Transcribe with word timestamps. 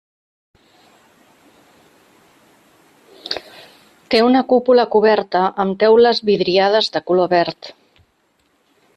Té 4.15 4.21
una 4.29 4.41
cúpula 4.53 4.85
coberta 4.95 5.43
amb 5.65 5.77
teules 5.83 6.23
vidriades 6.31 6.89
de 6.97 7.03
color 7.11 7.31
verd. 7.35 7.71